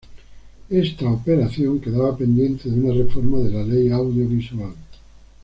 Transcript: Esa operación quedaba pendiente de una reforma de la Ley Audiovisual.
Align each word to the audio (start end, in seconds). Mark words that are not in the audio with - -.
Esa 0.71 1.11
operación 1.11 1.79
quedaba 1.79 2.17
pendiente 2.17 2.67
de 2.71 2.79
una 2.81 2.91
reforma 2.91 3.37
de 3.37 3.51
la 3.51 3.61
Ley 3.61 3.91
Audiovisual. 3.91 4.73